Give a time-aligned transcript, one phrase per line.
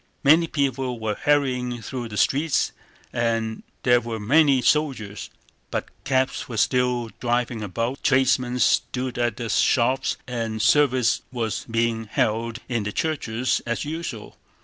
[0.23, 2.71] Many people were hurrying through the streets
[3.13, 5.29] and there were many soldiers,
[5.69, 12.05] but cabs were still driving about, tradesmen stood at their shops, and service was being
[12.05, 14.37] held in the churches as usual.